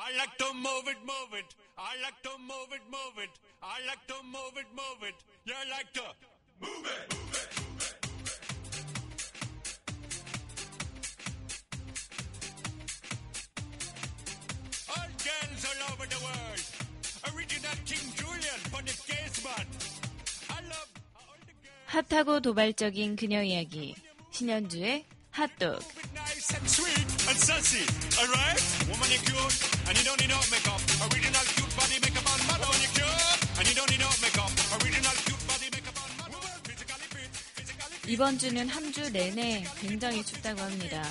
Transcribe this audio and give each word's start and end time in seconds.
I 0.00 0.16
like 0.16 0.38
to 0.38 0.54
move 0.54 0.86
it, 0.86 0.96
move 1.02 1.34
it. 1.34 1.54
I 1.76 1.96
like 2.02 2.22
to 2.22 2.30
move 2.38 2.70
it, 2.72 2.82
move 2.88 3.18
it. 3.18 3.30
I 3.60 3.80
like 3.84 4.06
to 4.06 4.14
move 4.22 4.56
it, 4.56 4.66
move 4.72 5.02
it. 5.02 5.16
You 5.44 5.54
like 5.70 5.92
to 5.94 6.02
move 6.60 6.86
it, 6.86 7.18
move 7.18 7.34
it. 7.34 7.98
All 14.88 15.10
girls 15.18 15.64
all 15.66 15.82
over 15.92 16.06
the 16.06 16.20
world. 16.22 16.62
Original 17.34 17.76
King 17.84 18.06
Julian 18.14 18.60
for 18.70 18.82
the 18.82 18.94
casement. 19.02 19.68
I 20.48 20.62
love 20.62 20.90
all 21.16 21.38
the 21.44 21.54
girls. 21.60 22.06
핫하고 22.08 22.40
도발적인 22.40 23.16
그녀 23.16 23.42
이야기. 23.42 23.96
신현주의 24.30 25.04
핫도그. 25.32 25.82
Sassy, 27.38 27.82
alright? 28.18 28.58
Woman, 28.90 29.10
you 29.14 29.18
cute, 29.22 29.56
and 29.88 29.94
you 29.98 30.04
don't 30.04 30.18
need 30.20 30.28
no 30.28 30.40
makeup. 30.50 30.80
Original 31.06 31.44
cute 31.54 31.72
body 31.78 31.96
makeup 32.02 32.26
on 32.32 32.40
man. 32.48 32.58
Woman, 32.60 32.80
you 32.82 32.90
cute, 32.98 33.58
and 33.58 33.64
you 33.68 33.74
don't 33.78 33.90
need 33.90 34.02
no 34.02 34.10
makeup. 34.22 34.50
Original 34.76 35.14
cute 35.22 35.44
body 35.46 35.68
makeup 35.70 35.96
on. 36.02 36.10
Woman, 36.34 36.58
physically 36.66 37.06
fit, 37.14 37.30
physically 37.54 37.88
fit. 37.94 38.10
이번 38.10 38.38
주는 38.38 38.68
한 38.68 38.92
주 38.92 39.10
내내 39.12 39.64
굉장히 39.80 40.24
춥다고 40.24 40.60
합니다. 40.60 41.02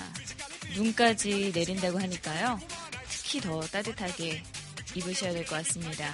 눈까지 0.76 1.52
내린다고 1.56 2.00
하니까요. 2.00 2.60
특히 3.10 3.40
더 3.42 3.62
따뜻하게 3.62 4.44
입으셔야 4.96 5.32
될 5.34 5.46
것 5.46 5.56
같습니다. 5.64 6.14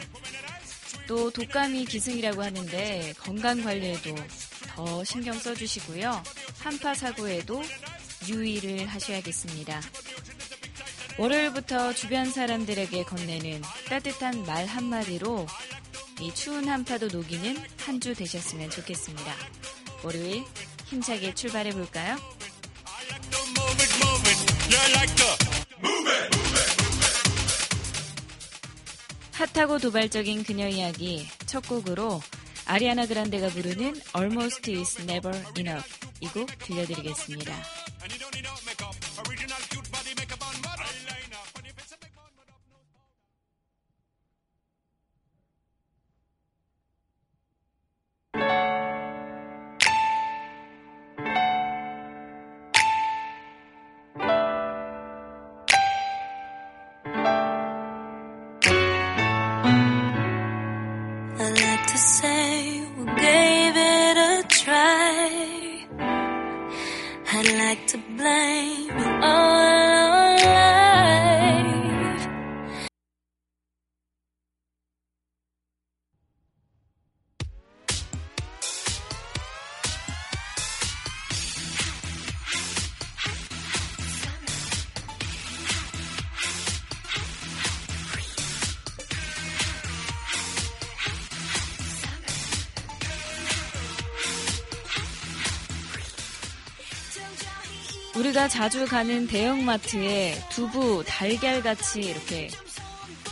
또 1.08 1.32
독감이 1.32 1.86
기승이라고 1.86 2.44
하는데 2.44 3.14
건강 3.20 3.62
관리에도 3.64 4.16
더 4.68 5.04
신경 5.04 5.38
써주시고요. 5.38 6.24
한파 6.60 6.94
사고에도 6.94 7.62
유의를 8.28 8.88
하셔야겠습니다. 8.88 9.82
월요일부터 11.18 11.94
주변 11.94 12.26
사람들에게 12.32 13.04
건네는 13.04 13.62
따뜻한 13.88 14.44
말 14.46 14.66
한마디로 14.66 15.46
이 16.20 16.34
추운 16.34 16.68
한파도 16.68 17.08
녹이는 17.08 17.58
한 17.80 18.00
주 18.00 18.14
되셨으면 18.14 18.70
좋겠습니다. 18.70 19.36
월요일 20.04 20.44
힘차게 20.86 21.34
출발해 21.36 21.72
볼까요? 21.72 22.18
핫하고 29.34 29.80
도발적인 29.80 30.44
그녀 30.44 30.68
이야기 30.68 31.28
첫 31.46 31.68
곡으로 31.68 32.22
아리아나 32.66 33.06
그란데가 33.06 33.50
부르는 33.50 33.96
Almost 34.16 34.72
is 34.72 35.02
Never 35.02 35.36
Enough 35.58 35.88
이 36.22 36.28
곡 36.28 36.48
들려드리겠습니다. 36.60 37.54
자주 98.54 98.86
가는 98.86 99.26
대형마트에 99.26 100.40
두부, 100.52 101.04
달걀 101.08 101.64
같이 101.64 102.02
이렇게 102.02 102.50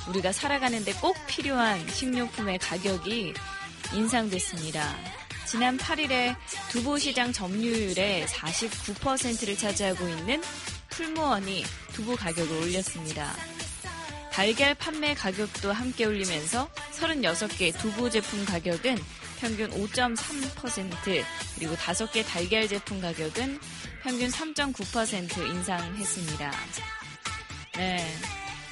우리가 0.10 0.32
살아가는데 0.32 0.94
꼭 0.94 1.16
필요한 1.28 1.88
식료품의 1.88 2.58
가격이 2.58 3.32
인상됐습니다. 3.94 4.96
지난 5.46 5.78
8일에 5.78 6.36
두부 6.72 6.98
시장 6.98 7.32
점유율의 7.32 8.26
49%를 8.26 9.56
차지하고 9.56 10.10
있는 10.10 10.42
풀무원이 10.90 11.66
두부 11.94 12.16
가격을 12.16 12.64
올렸습니다. 12.64 13.32
달걀 14.32 14.74
판매 14.76 15.14
가격도 15.14 15.74
함께 15.74 16.06
올리면서 16.06 16.70
36개 16.94 17.78
두부 17.78 18.10
제품 18.10 18.46
가격은 18.46 18.98
평균 19.40 19.70
5.3% 19.72 21.24
그리고 21.56 21.76
5개 21.76 22.26
달걀 22.26 22.68
제품 22.68 23.02
가격은 23.02 23.60
평균 24.04 24.30
3.9% 24.30 25.48
인상했습니다. 25.48 26.52
네. 27.78 28.08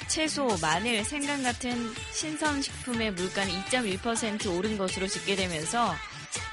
채소, 0.08 0.58
마늘, 0.60 1.04
생강 1.04 1.42
같은 1.44 1.94
신선식품의 2.12 3.12
물가는 3.12 3.52
2.1% 3.64 4.56
오른 4.56 4.76
것으로 4.76 5.06
집계되면서 5.06 5.94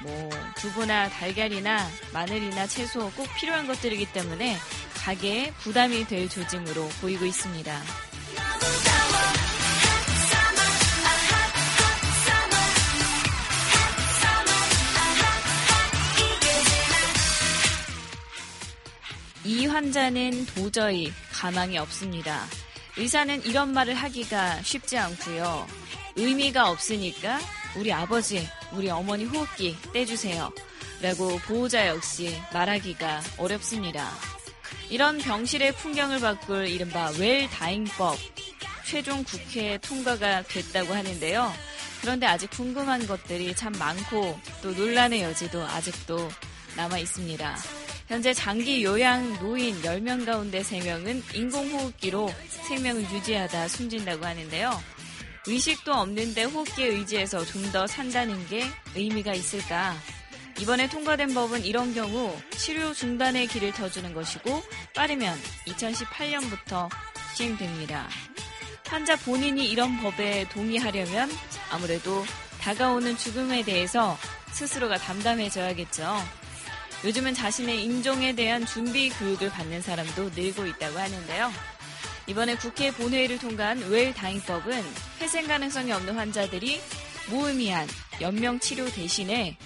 뭐 0.02 0.30
두부나 0.58 1.08
달걀이나 1.08 1.88
마늘이나 2.12 2.66
채소 2.68 3.10
꼭 3.12 3.26
필요한 3.36 3.66
것들이기 3.66 4.12
때문에 4.12 4.56
가게에 4.94 5.52
부담이 5.60 6.06
될 6.06 6.28
조짐으로 6.28 6.88
보이고 7.00 7.24
있습니다. 7.24 7.82
이 19.48 19.64
환자는 19.64 20.44
도저히 20.44 21.10
가망이 21.32 21.78
없습니다. 21.78 22.44
의사는 22.98 23.42
이런 23.46 23.72
말을 23.72 23.94
하기가 23.94 24.62
쉽지 24.62 24.98
않고요. 24.98 25.66
의미가 26.16 26.68
없으니까 26.68 27.38
우리 27.74 27.90
아버지, 27.90 28.46
우리 28.72 28.90
어머니 28.90 29.24
호흡기 29.24 29.74
떼주세요. 29.94 30.52
라고 31.00 31.38
보호자 31.38 31.86
역시 31.86 32.38
말하기가 32.52 33.22
어렵습니다. 33.38 34.10
이런 34.90 35.16
병실의 35.16 35.76
풍경을 35.76 36.20
바꿀 36.20 36.68
이른바 36.68 37.10
웰다잉법 37.18 38.18
최종 38.84 39.24
국회에 39.24 39.78
통과가 39.78 40.42
됐다고 40.42 40.92
하는데요. 40.92 41.50
그런데 42.02 42.26
아직 42.26 42.50
궁금한 42.50 43.06
것들이 43.06 43.56
참 43.56 43.72
많고 43.78 44.38
또 44.60 44.72
논란의 44.72 45.22
여지도 45.22 45.62
아직도 45.64 46.28
남아 46.76 46.98
있습니다. 46.98 47.77
현재 48.08 48.32
장기 48.32 48.82
요양 48.82 49.38
노인 49.38 49.80
10명 49.82 50.24
가운데 50.24 50.62
3명은 50.62 51.22
인공호흡기로 51.34 52.30
생명을 52.48 53.02
유지하다 53.02 53.68
숨진다고 53.68 54.24
하는데요. 54.24 54.82
의식도 55.46 55.92
없는데 55.92 56.44
호흡기에 56.44 56.86
의지해서 56.86 57.44
좀 57.44 57.70
더 57.70 57.86
산다는 57.86 58.46
게 58.48 58.64
의미가 58.94 59.34
있을까? 59.34 59.94
이번에 60.58 60.88
통과된 60.88 61.34
법은 61.34 61.66
이런 61.66 61.92
경우 61.94 62.34
치료 62.56 62.94
중단의 62.94 63.46
길을 63.46 63.72
터주는 63.72 64.14
것이고 64.14 64.62
빠르면 64.94 65.38
2018년부터 65.66 66.88
시행됩니다. 67.34 68.08
환자 68.86 69.16
본인이 69.16 69.70
이런 69.70 70.00
법에 70.00 70.48
동의하려면 70.48 71.30
아무래도 71.70 72.24
다가오는 72.62 73.18
죽음에 73.18 73.62
대해서 73.64 74.16
스스로가 74.52 74.96
담담해져야겠죠. 74.96 76.16
요즘은 77.04 77.34
자신의 77.34 77.84
인종에 77.84 78.34
대한 78.34 78.66
준비 78.66 79.08
교육을 79.10 79.50
받는 79.50 79.82
사람도 79.82 80.30
늘고 80.34 80.66
있다고 80.66 80.98
하는데요. 80.98 81.52
이번에 82.26 82.56
국회 82.56 82.90
본회의를 82.90 83.38
통과한 83.38 83.78
웰다잉법은 83.88 84.84
회생 85.20 85.46
가능성이 85.46 85.92
없는 85.92 86.16
환자들이 86.16 86.80
무의미한 87.30 87.86
연명 88.20 88.58
치료 88.58 88.86
대신에 88.90 89.56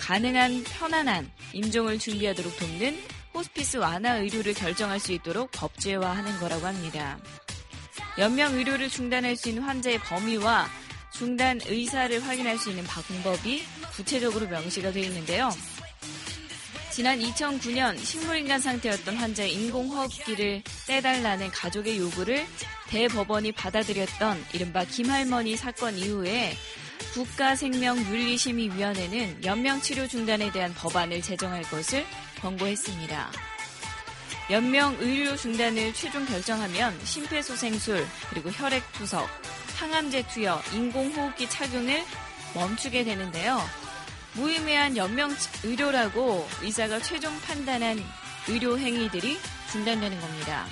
가능한 0.00 0.64
편안한 0.64 1.30
임종을 1.52 1.98
준비하도록 1.98 2.56
돕는 2.58 3.00
호스피스 3.32 3.76
완화 3.76 4.16
의료를 4.16 4.52
결정할 4.52 4.98
수 4.98 5.12
있도록 5.12 5.52
법제화하는 5.52 6.38
거라고 6.38 6.66
합니다. 6.66 7.18
연명 8.18 8.54
의료를 8.54 8.90
중단할 8.90 9.36
수 9.36 9.48
있는 9.48 9.62
환자의 9.62 9.98
범위와 10.00 10.68
중단 11.12 11.60
의사를 11.64 12.22
확인할 12.26 12.58
수 12.58 12.70
있는 12.70 12.84
방법이 12.84 13.62
구체적으로 13.94 14.48
명시가 14.48 14.90
되어 14.90 15.04
있는데요. 15.04 15.50
지난 16.92 17.18
2009년 17.20 17.98
식물인간 17.98 18.60
상태였던 18.60 19.16
환자의 19.16 19.54
인공호흡기를 19.54 20.62
떼달라는 20.86 21.50
가족의 21.50 21.98
요구를 21.98 22.46
대법원이 22.88 23.52
받아들였던 23.52 24.44
이른바 24.52 24.84
김할머니 24.84 25.56
사건 25.56 25.96
이후에 25.96 26.52
국가생명윤리심의위원회는 27.14 29.42
연명치료 29.42 30.06
중단에 30.06 30.52
대한 30.52 30.74
법안을 30.74 31.22
제정할 31.22 31.62
것을 31.62 32.04
권고했습니다. 32.42 33.32
연명 34.50 34.94
의료 35.00 35.34
중단을 35.34 35.94
최종 35.94 36.26
결정하면 36.26 36.94
심폐소생술 37.04 38.06
그리고 38.28 38.50
혈액 38.50 38.82
투석, 38.92 39.26
항암제 39.76 40.26
투여, 40.26 40.60
인공호흡기 40.74 41.48
착용을 41.48 42.04
멈추게 42.54 43.04
되는데요. 43.04 43.81
무의미한 44.34 44.96
연명 44.96 45.30
의료라고 45.62 46.46
의사가 46.62 47.00
최종 47.00 47.38
판단한 47.40 47.98
의료 48.48 48.78
행위들이 48.78 49.36
중단되는 49.70 50.20
겁니다. 50.20 50.66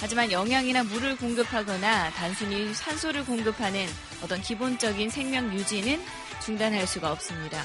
하지만 0.00 0.32
영양이나 0.32 0.82
물을 0.84 1.16
공급하거나 1.16 2.10
단순히 2.10 2.72
산소를 2.72 3.24
공급하는 3.26 3.86
어떤 4.22 4.40
기본적인 4.40 5.10
생명 5.10 5.52
유지는 5.52 6.00
중단할 6.42 6.86
수가 6.86 7.12
없습니다. 7.12 7.62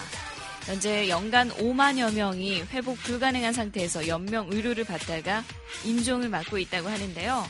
현재 0.66 1.07
연간 1.10 1.50
5만여 1.50 2.13
명이 2.13 2.63
회복 2.72 2.98
불가능한 2.98 3.54
상태에서 3.54 4.07
연명 4.07 4.48
의료를 4.51 4.83
받다가 4.83 5.44
임종을 5.86 6.27
맞고 6.30 6.57
있다고 6.57 6.89
하는데요. 6.89 7.44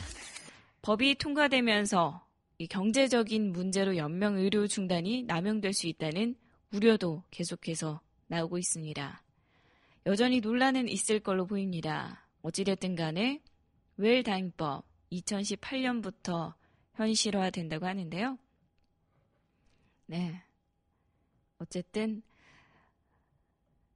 법이 0.82 1.16
통과되면서 1.16 2.22
경제적인 2.70 3.52
문제로 3.52 3.96
연명 3.96 4.36
의료 4.36 4.66
중단이 4.66 5.24
남용될 5.24 5.72
수 5.72 5.88
있다는 5.88 6.36
우려도 6.72 7.22
계속해서 7.30 8.00
나오고 8.28 8.58
있습니다. 8.58 9.22
여전히 10.06 10.40
논란은 10.40 10.88
있을 10.88 11.20
걸로 11.20 11.46
보입니다. 11.46 12.26
어찌됐든 12.42 12.94
간에 12.94 13.42
웰 13.96 14.22
다잉법 14.22 14.84
2018년부터 15.12 16.54
현실화된다고 16.94 17.86
하는데요. 17.86 18.38
네. 20.06 20.42
어쨌든 21.58 22.22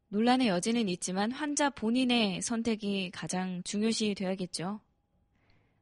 논란의 0.08 0.49
여지는 0.49 0.88
있지만 0.88 1.31
환자 1.31 1.70
본인의 1.70 2.43
선택이 2.43 3.11
가장 3.12 3.62
중요시 3.62 4.14
되어야겠죠. 4.14 4.81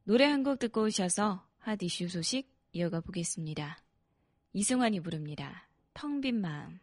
노래 0.05 0.25
한 0.25 0.43
곡 0.43 0.59
듣고 0.59 0.83
오셔서 0.83 1.47
핫 1.59 1.83
이슈 1.83 2.09
소식 2.09 2.51
이어가 2.73 3.01
보겠습니다. 3.01 3.83
이승환이 4.53 5.01
부릅니다. 5.01 5.68
텅 5.99 6.21
빈 6.21 6.41
마음. 6.41 6.79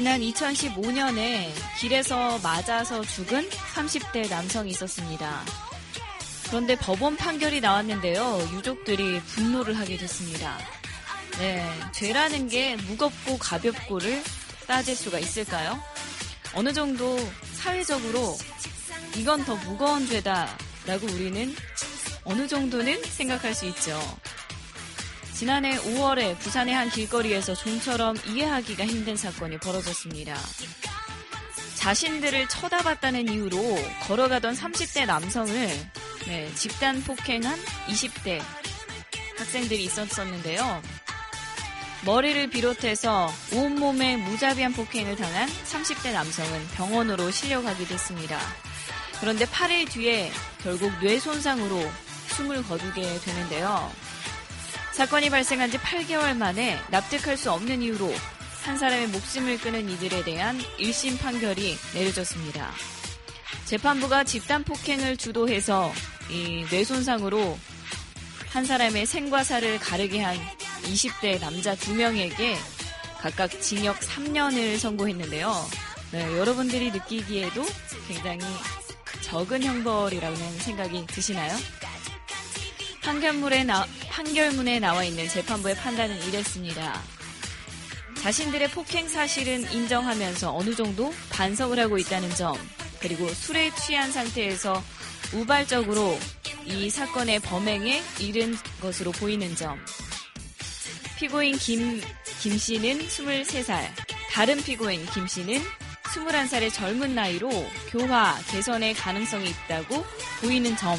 지난 0.00 0.18
2015년에 0.22 1.50
길에서 1.78 2.38
맞아서 2.38 3.02
죽은 3.02 3.46
30대 3.50 4.30
남성이 4.30 4.70
있었습니다. 4.70 5.44
그런데 6.46 6.74
법원 6.74 7.18
판결이 7.18 7.60
나왔는데요. 7.60 8.48
유족들이 8.54 9.20
분노를 9.20 9.78
하게 9.78 9.98
됐습니다. 9.98 10.56
네, 11.38 11.70
죄라는 11.92 12.48
게 12.48 12.76
무겁고 12.76 13.36
가볍고를 13.36 14.22
따질 14.66 14.96
수가 14.96 15.18
있을까요? 15.18 15.78
어느 16.54 16.72
정도 16.72 17.18
사회적으로 17.52 18.38
이건 19.18 19.44
더 19.44 19.54
무거운 19.56 20.06
죄다라고 20.06 21.08
우리는 21.12 21.54
어느 22.24 22.48
정도는 22.48 23.02
생각할 23.04 23.54
수 23.54 23.66
있죠. 23.66 24.00
지난해 25.40 25.78
5월에 25.78 26.38
부산의 26.38 26.74
한 26.74 26.90
길거리에서 26.90 27.54
좀처럼 27.54 28.14
이해하기가 28.26 28.84
힘든 28.84 29.16
사건이 29.16 29.56
벌어졌습니다. 29.56 30.36
자신들을 31.76 32.46
쳐다봤다는 32.46 33.26
이유로 33.26 33.58
걸어가던 34.02 34.54
30대 34.54 35.06
남성을 35.06 35.70
네, 36.26 36.54
집단 36.54 37.02
폭행한 37.02 37.58
20대 37.86 38.42
학생들이 39.38 39.82
있었었는데요. 39.84 40.82
머리를 42.04 42.50
비롯해서 42.50 43.32
온몸에 43.54 44.18
무자비한 44.18 44.74
폭행을 44.74 45.16
당한 45.16 45.48
30대 45.48 46.12
남성은 46.12 46.68
병원으로 46.74 47.30
실려가게 47.30 47.86
됐습니다. 47.86 48.38
그런데 49.20 49.46
8일 49.46 49.90
뒤에 49.90 50.30
결국 50.62 50.92
뇌 51.00 51.18
손상으로 51.18 51.80
숨을 52.28 52.62
거두게 52.64 53.20
되는데요. 53.20 53.90
사건이 55.00 55.30
발생한 55.30 55.70
지 55.70 55.78
8개월 55.78 56.36
만에 56.36 56.78
납득할 56.90 57.38
수 57.38 57.50
없는 57.50 57.80
이유로 57.80 58.12
한 58.64 58.76
사람의 58.76 59.06
목숨을 59.08 59.56
끊은 59.56 59.88
이들에 59.88 60.24
대한 60.24 60.58
1심 60.78 61.18
판결이 61.18 61.74
내려졌습니다. 61.94 62.70
재판부가 63.64 64.24
집단 64.24 64.62
폭행을 64.62 65.16
주도해서 65.16 65.90
이 66.28 66.66
뇌손상으로 66.70 67.58
한 68.50 68.66
사람의 68.66 69.06
생과 69.06 69.42
사를 69.42 69.78
가르게 69.78 70.20
한 70.20 70.36
20대 70.82 71.40
남자 71.40 71.74
2명에게 71.74 72.56
각각 73.22 73.58
징역 73.58 74.00
3년을 74.00 74.78
선고했는데요. 74.78 75.50
네, 76.12 76.36
여러분들이 76.36 76.90
느끼기에도 76.90 77.64
굉장히 78.06 78.40
적은 79.22 79.62
형벌이라는 79.62 80.58
생각이 80.58 81.06
드시나요? 81.06 81.56
판결문에, 83.10 83.64
나, 83.64 83.84
판결문에 84.08 84.78
나와 84.78 85.02
있는 85.02 85.28
재판부의 85.28 85.74
판단은 85.74 86.16
이랬습니다. 86.28 87.02
자신들의 88.22 88.70
폭행 88.70 89.08
사실은 89.08 89.68
인정하면서 89.72 90.54
어느 90.54 90.76
정도 90.76 91.12
반성을 91.30 91.76
하고 91.76 91.98
있다는 91.98 92.30
점, 92.36 92.56
그리고 93.00 93.28
술에 93.28 93.74
취한 93.74 94.12
상태에서 94.12 94.80
우발적으로 95.32 96.16
이 96.64 96.88
사건의 96.88 97.40
범행에 97.40 98.00
이른 98.20 98.56
것으로 98.80 99.10
보이는 99.10 99.56
점. 99.56 99.76
피고인 101.18 101.58
김, 101.58 102.00
김 102.40 102.56
씨는 102.56 103.08
23살, 103.08 103.88
다른 104.30 104.62
피고인 104.62 105.04
김 105.06 105.26
씨는 105.26 105.60
21살의 106.04 106.72
젊은 106.72 107.16
나이로 107.16 107.50
교화, 107.90 108.38
개선의 108.52 108.94
가능성이 108.94 109.50
있다고 109.50 110.04
보이는 110.40 110.76
점, 110.76 110.96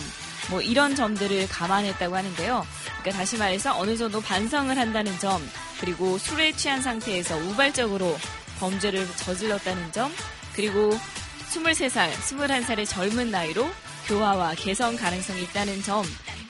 뭐 0.49 0.61
이런 0.61 0.95
점들을 0.95 1.47
감안했다고 1.47 2.15
하는데요. 2.15 2.65
그러니까 2.99 3.11
다시 3.11 3.37
말해서 3.37 3.77
어느 3.77 3.95
정도 3.95 4.21
반성을 4.21 4.77
한다는 4.77 5.17
점, 5.19 5.41
그리고 5.79 6.17
술에 6.17 6.51
취한 6.53 6.81
상태에서 6.81 7.37
우발적으로 7.37 8.17
범죄를 8.59 9.07
저질렀다는 9.17 9.91
점, 9.91 10.11
그리고 10.53 10.91
23살, 11.51 12.11
21살의 12.11 12.87
젊은 12.87 13.31
나이로 13.31 13.69
교화와 14.07 14.55
개선 14.55 14.95
가능성이 14.95 15.43
있다는 15.43 15.81
점, 15.83 16.05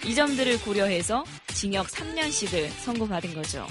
이 0.06 0.16
점들을 0.16 0.62
고려해서 0.62 1.24
징역 1.48 1.88
3년씩을 1.88 2.70
선고받은 2.84 3.34
거죠. 3.36 3.68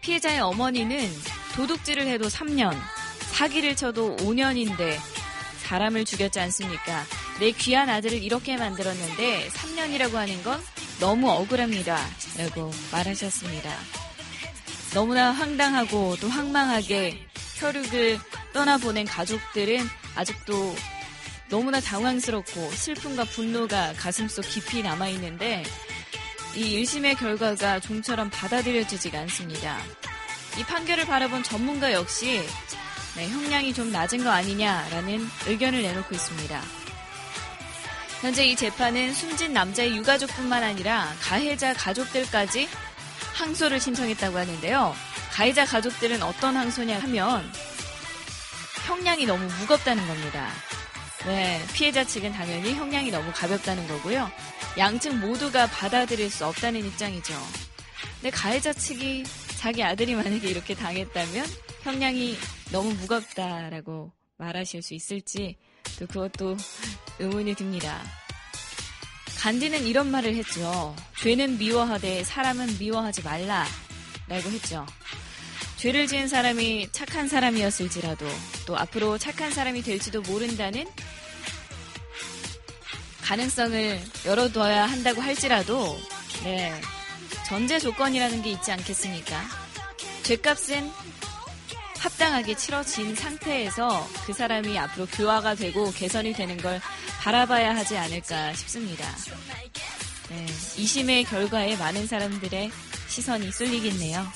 피해자의 0.00 0.40
어머니는 0.40 1.10
도둑질을 1.54 2.06
해도 2.06 2.28
3년, 2.28 2.76
사기를 3.32 3.76
쳐도 3.76 4.16
5년인데 4.16 4.98
사람을 5.62 6.04
죽였지 6.04 6.40
않습니까? 6.40 7.04
내 7.40 7.52
귀한 7.52 7.88
아들을 7.88 8.22
이렇게 8.22 8.58
만들었는데 8.58 9.48
3년이라고 9.48 10.12
하는 10.12 10.42
건 10.42 10.62
너무 11.00 11.30
억울합니다. 11.30 11.98
라고 12.36 12.70
말하셨습니다. 12.92 13.74
너무나 14.92 15.32
황당하고 15.32 16.16
또 16.20 16.28
황망하게 16.28 17.18
혈육을 17.56 18.18
떠나보낸 18.52 19.06
가족들은 19.06 19.88
아직도 20.16 20.74
너무나 21.48 21.80
당황스럽고 21.80 22.70
슬픔과 22.72 23.24
분노가 23.24 23.94
가슴속 23.94 24.44
깊이 24.44 24.82
남아있는데 24.82 25.62
이 26.56 26.82
1심의 26.82 27.16
결과가 27.18 27.80
좀처럼 27.80 28.28
받아들여지지가 28.28 29.18
않습니다. 29.20 29.78
이 30.58 30.64
판결을 30.64 31.06
바라본 31.06 31.42
전문가 31.42 31.90
역시 31.92 32.42
네, 33.16 33.28
형량이 33.28 33.72
좀 33.72 33.90
낮은 33.90 34.24
거 34.24 34.30
아니냐라는 34.30 35.26
의견을 35.46 35.80
내놓고 35.80 36.14
있습니다. 36.14 36.79
현재 38.20 38.44
이 38.44 38.54
재판은 38.54 39.14
숨진 39.14 39.54
남자의 39.54 39.96
유가족뿐만 39.96 40.62
아니라 40.62 41.10
가해자 41.20 41.72
가족들까지 41.72 42.68
항소를 43.32 43.80
신청했다고 43.80 44.36
하는데요. 44.36 44.94
가해자 45.32 45.64
가족들은 45.64 46.22
어떤 46.22 46.54
항소냐 46.54 46.98
하면 46.98 47.50
형량이 48.86 49.24
너무 49.24 49.46
무겁다는 49.60 50.06
겁니다. 50.06 50.50
네, 51.24 51.64
피해자 51.72 52.04
측은 52.04 52.32
당연히 52.32 52.74
형량이 52.74 53.10
너무 53.10 53.32
가볍다는 53.34 53.88
거고요. 53.88 54.30
양측 54.76 55.16
모두가 55.16 55.66
받아들일 55.68 56.30
수 56.30 56.44
없다는 56.44 56.84
입장이죠. 56.84 57.34
근데 58.16 58.30
가해자 58.30 58.74
측이 58.74 59.24
자기 59.56 59.82
아들이 59.82 60.14
만약에 60.14 60.46
이렇게 60.46 60.74
당했다면 60.74 61.46
형량이 61.82 62.36
너무 62.70 62.92
무겁다라고 62.94 64.12
말하실 64.36 64.82
수 64.82 64.92
있을지 64.92 65.56
또 65.98 66.06
그것도 66.06 66.56
의문이 67.18 67.54
듭니다. 67.54 68.02
간디는 69.38 69.86
이런 69.86 70.10
말을 70.10 70.34
했죠. 70.34 70.94
죄는 71.22 71.58
미워하되 71.58 72.24
사람은 72.24 72.78
미워하지 72.78 73.22
말라. 73.22 73.66
라고 74.28 74.50
했죠. 74.50 74.86
죄를 75.76 76.06
지은 76.06 76.28
사람이 76.28 76.90
착한 76.92 77.26
사람이었을지라도 77.26 78.26
또 78.66 78.76
앞으로 78.76 79.16
착한 79.16 79.50
사람이 79.50 79.82
될지도 79.82 80.20
모른다는 80.20 80.86
가능성을 83.22 84.00
열어둬야 84.26 84.84
한다고 84.86 85.22
할지라도 85.22 85.98
네 86.44 86.78
전제 87.46 87.78
조건이라는 87.78 88.42
게 88.42 88.50
있지 88.50 88.72
않겠습니까? 88.72 89.42
죄값은 90.22 90.92
합당하게 92.00 92.56
치러진 92.56 93.14
상태에서 93.14 94.08
그 94.26 94.32
사람이 94.32 94.78
앞으로 94.78 95.06
교화가 95.06 95.54
되고 95.54 95.90
개선이 95.92 96.32
되는 96.32 96.56
걸 96.56 96.80
바라봐야 97.20 97.76
하지 97.76 97.96
않을까 97.98 98.54
싶습니다. 98.54 99.04
네, 100.30 100.46
2심의 100.46 101.28
결과에 101.28 101.76
많은 101.76 102.06
사람들의 102.06 102.70
시선이 103.08 103.52
쏠리겠네요. 103.52 104.26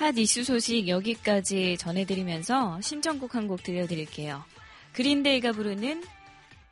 핫 0.00 0.16
이슈 0.16 0.44
소식 0.44 0.88
여기까지 0.88 1.76
전해드리면서 1.78 2.80
신청곡 2.80 3.34
한 3.34 3.46
곡 3.46 3.62
들려드릴게요. 3.62 4.42
그린데이가 4.94 5.52
부르는 5.52 6.02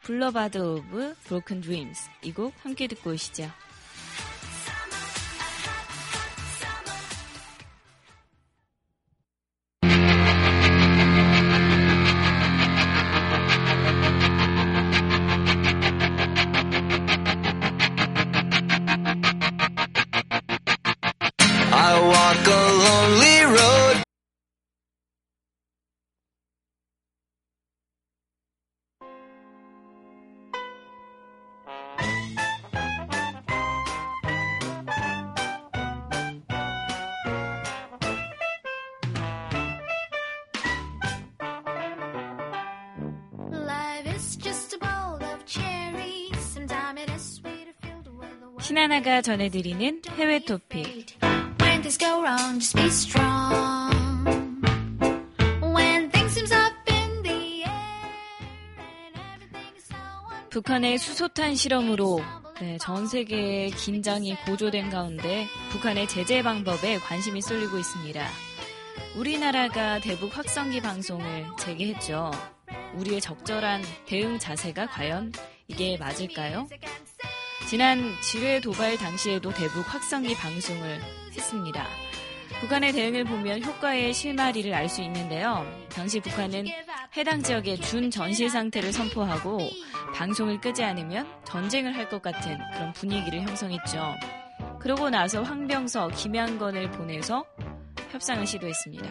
블러바드 0.03 0.57
오브 0.57 1.15
브로큰 1.25 1.61
드림스 1.61 2.09
이 2.23 2.33
곡 2.33 2.55
함께 2.65 2.87
듣고 2.87 3.11
오시죠. 3.11 3.51
신하나가 48.69 49.23
전해드리는 49.23 50.03
해외 50.19 50.41
토픽 50.41 51.07
북한의 60.51 60.99
수소탄 60.99 61.55
실험으로 61.55 62.21
네, 62.61 62.77
전 62.77 63.07
세계의 63.07 63.71
긴장이 63.71 64.37
고조된 64.45 64.91
가운데 64.91 65.47
북한의 65.71 66.07
제재 66.07 66.43
방법에 66.43 66.99
관심이 66.99 67.41
쏠리고 67.41 67.79
있습니다. 67.79 68.29
우리나라가 69.17 69.99
대북 69.99 70.37
확성기 70.37 70.83
방송을 70.83 71.47
재개했죠. 71.59 72.33
우리의 72.97 73.23
적절한 73.23 73.81
대응 74.05 74.39
자세가 74.39 74.89
과연 74.89 75.33
이게 75.69 75.97
맞을까요? 75.97 76.69
지난 77.69 78.15
지뢰 78.23 78.61
도발 78.61 78.97
당시에도 78.97 79.53
대북 79.53 79.93
확성기 79.93 80.35
방송을 80.37 81.03
했습니다. 81.35 81.87
북한의 82.61 82.95
대응을 82.95 83.25
보면 83.25 83.63
효과의 83.63 84.15
실마리를 84.15 84.73
알 84.73 84.89
수 84.89 85.03
있는데요. 85.03 85.71
당시 85.91 86.19
북한은 86.19 86.65
해당 87.15 87.43
지역에 87.43 87.77
준 87.77 88.11
전시 88.11 88.49
상태를 88.49 88.91
선포하고 88.93 89.59
방송을 90.15 90.63
끄지 90.63 90.83
않으면 90.83 91.29
전쟁을 91.45 91.95
할 91.95 92.09
것 92.09 92.23
같은 92.23 92.59
그런 92.73 92.95
분위기를 92.95 93.43
형성했죠. 93.43 94.15
그러고 94.81 95.11
나서 95.11 95.43
황병서, 95.43 96.09
김양건을 96.09 96.91
보내서 96.93 97.45
협상을 98.13 98.47
시도했습니다. 98.47 99.11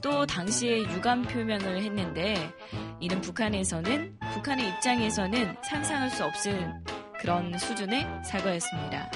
또 0.00 0.24
당시에 0.24 0.78
유감 0.78 1.24
표명을 1.24 1.82
했는데 1.82 2.50
이는 2.98 3.20
북한에서는 3.20 4.18
북한의 4.32 4.70
입장에서는 4.70 5.56
상상할 5.62 6.08
수 6.08 6.24
없을 6.24 6.72
그런 7.22 7.56
수준의 7.56 8.04
사과였습니다. 8.24 9.10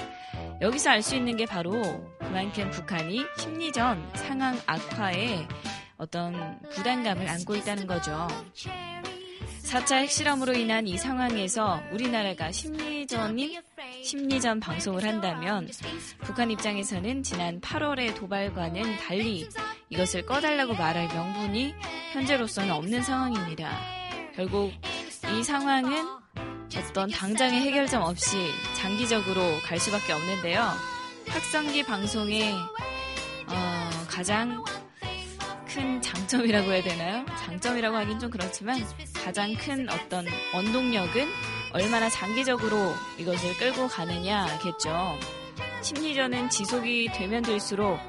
여기서 0.61 0.91
알 0.91 1.03
수 1.03 1.17
있는 1.17 1.37
게 1.37 1.45
바로 1.45 1.73
그만큼 2.21 2.71
북한이 2.71 3.25
심리전 3.37 4.11
상황 4.15 4.59
악화에 4.65 5.47
어떤 5.99 6.61
부담감을 6.71 7.29
안고 7.29 7.57
있다는 7.57 7.87
거죠. 7.87 8.29
4차 9.65 9.97
핵실험으로 9.97 10.55
인한 10.55 10.87
이 10.87 10.97
상황에서 10.97 11.83
우리나라가 11.91 12.53
심리전인 12.53 13.61
심리전 14.05 14.61
방송을 14.61 15.03
한다면 15.03 15.69
북한 16.21 16.53
입장에서는 16.53 17.25
지난 17.25 17.61
8월의 17.61 18.15
도발과는 18.15 18.99
달리 18.99 19.49
이것을 19.91 20.25
꺼달라고 20.25 20.75
말할 20.75 21.09
명분이 21.09 21.75
현재로서는 22.13 22.71
없는 22.71 23.03
상황입니다. 23.03 23.77
결국 24.37 24.73
이 25.37 25.43
상황은 25.43 26.26
어떤 26.97 27.11
당장의 27.11 27.61
해결점 27.61 28.01
없이 28.01 28.39
장기적으로 28.75 29.59
갈 29.63 29.79
수밖에 29.79 30.15
없는데요. 30.15 30.67
확성기 31.29 31.83
방송의 31.83 32.55
어, 33.49 33.91
가장 34.09 34.65
큰 35.69 36.01
장점이라고 36.01 36.73
해야 36.73 36.83
되나요? 36.83 37.27
장점이라고 37.45 37.95
하긴 37.99 38.19
좀 38.19 38.31
그렇지만 38.31 38.83
가장 39.13 39.55
큰 39.57 39.87
어떤 39.91 40.25
원동력은 40.55 41.29
얼마나 41.75 42.09
장기적으로 42.09 42.95
이것을 43.19 43.59
끌고 43.59 43.89
가느냐겠죠. 43.89 45.19
심리전은 45.83 46.49
지속이 46.49 47.11
되면 47.13 47.43
될수록 47.43 48.01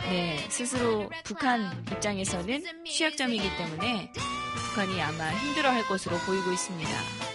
네, 0.00 0.36
스스로 0.50 1.08
북한 1.24 1.72
입장에서는 1.90 2.84
취약점이기 2.84 3.56
때문에 3.56 4.12
북한이 4.12 5.00
아마 5.00 5.30
힘들어할 5.30 5.88
것으로 5.88 6.18
보이고 6.18 6.52
있습니다. 6.52 7.25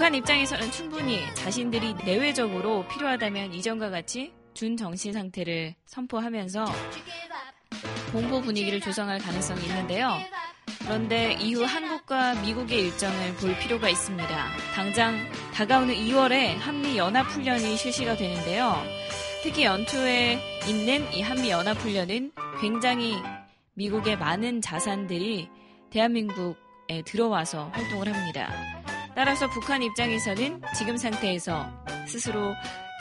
북한 0.00 0.14
입장에서는 0.14 0.70
충분히 0.70 1.18
자신들이 1.34 1.92
내외적으로 2.06 2.88
필요하다면 2.88 3.52
이전과 3.52 3.90
같이 3.90 4.32
준 4.54 4.74
정신 4.74 5.12
상태를 5.12 5.74
선포하면서 5.84 6.64
공보 8.10 8.40
분위기를 8.40 8.80
조성할 8.80 9.18
가능성이 9.18 9.60
있는데요. 9.66 10.08
그런데 10.78 11.34
이후 11.34 11.64
한국과 11.64 12.36
미국의 12.36 12.78
일정을 12.86 13.34
볼 13.34 13.54
필요가 13.58 13.90
있습니다. 13.90 14.48
당장 14.74 15.18
다가오는 15.52 15.94
2월에 15.94 16.56
한미 16.56 16.96
연합훈련이 16.96 17.76
실시가 17.76 18.16
되는데요. 18.16 18.82
특히 19.42 19.64
연초에 19.64 20.40
있는 20.66 21.12
이 21.12 21.20
한미 21.20 21.50
연합훈련은 21.50 22.32
굉장히 22.58 23.16
미국의 23.74 24.16
많은 24.16 24.62
자산들이 24.62 25.50
대한민국에 25.90 27.02
들어와서 27.04 27.68
활동을 27.74 28.14
합니다. 28.14 28.50
따라서 29.20 29.46
북한 29.50 29.82
입장에서는 29.82 30.62
지금 30.74 30.96
상태에서 30.96 31.70
스스로 32.06 32.54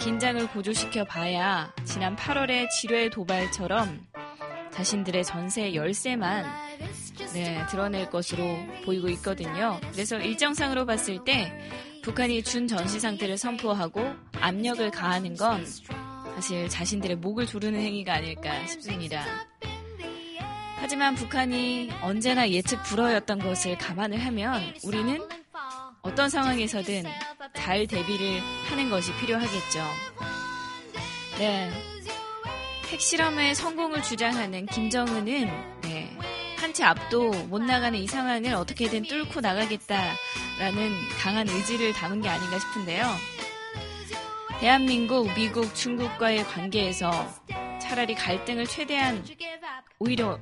긴장을 0.03 0.45
고조시켜 0.49 1.05
봐야 1.05 1.73
지난 1.85 2.17
8월의 2.17 2.67
지뢰 2.71 3.09
도발처럼 3.09 4.05
자신들의 4.69 5.23
전세 5.23 5.73
열쇠만 5.73 6.45
네, 7.31 7.65
드러낼 7.69 8.09
것으로 8.09 8.43
보이고 8.83 9.07
있거든요. 9.11 9.79
그래서 9.93 10.17
일정상으로 10.17 10.85
봤을 10.85 11.23
때 11.23 11.57
북한이 12.03 12.43
준 12.43 12.67
전시 12.67 12.99
상태를 12.99 13.37
선포하고 13.37 14.05
압력을 14.41 14.91
가하는 14.91 15.37
건 15.37 15.65
사실 16.35 16.67
자신들의 16.67 17.15
목을 17.15 17.45
조르는 17.45 17.79
행위가 17.79 18.15
아닐까 18.15 18.67
싶습니다. 18.67 19.23
하지만 20.75 21.15
북한이 21.15 21.91
언제나 22.01 22.49
예측 22.49 22.83
불허였던 22.83 23.39
것을 23.39 23.77
감안을 23.77 24.17
하면 24.25 24.73
우리는 24.83 25.38
어떤 26.01 26.29
상황에서든 26.29 27.03
잘 27.53 27.87
대비를 27.87 28.41
하는 28.69 28.89
것이 28.89 29.13
필요하겠죠. 29.17 29.83
네. 31.37 31.71
핵실험의 32.87 33.53
성공을 33.53 34.01
주장하는 34.01 34.65
김정은은 34.65 35.81
네, 35.81 36.17
한치 36.57 36.83
앞도 36.83 37.29
못 37.47 37.61
나가는 37.61 37.97
이 37.97 38.07
상황을 38.07 38.53
어떻게든 38.53 39.03
뚫고 39.03 39.41
나가겠다라는 39.41 40.15
강한 41.21 41.47
의지를 41.47 41.93
담은 41.93 42.21
게 42.21 42.29
아닌가 42.29 42.57
싶은데요. 42.57 43.05
대한민국, 44.59 45.31
미국, 45.35 45.73
중국과의 45.75 46.43
관계에서 46.45 47.11
차라리 47.79 48.15
갈등을 48.15 48.65
최대한 48.65 49.23
오히려 49.99 50.39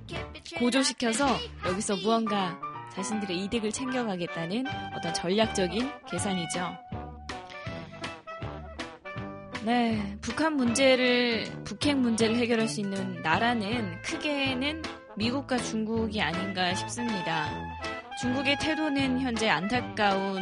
고조시켜서 0.57 1.37
여기서 1.65 1.97
무언가 1.97 2.59
자신들의 2.97 3.37
이득을 3.43 3.71
챙겨가겠다는 3.71 4.65
어떤 4.95 5.13
전략적인 5.13 5.91
계산이죠. 6.09 6.75
네, 9.63 10.17
북한 10.21 10.55
문제를, 10.55 11.43
북핵 11.63 11.97
문제를 11.97 12.35
해결할 12.37 12.67
수 12.67 12.81
있는 12.81 13.21
나라는 13.21 14.01
크게는 14.01 14.81
미국과 15.15 15.57
중국이 15.57 16.21
아닌가 16.21 16.73
싶습니다. 16.73 17.49
중국의 18.19 18.57
태도는 18.59 19.19
현재 19.19 19.47
안타까운 19.47 20.41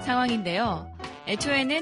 상황인데요. 0.00 0.92
애초에는 1.26 1.80